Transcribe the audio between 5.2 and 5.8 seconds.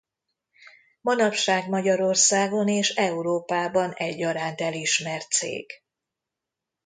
cég.